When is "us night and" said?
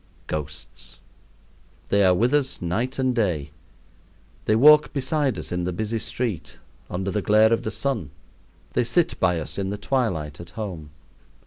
2.33-3.13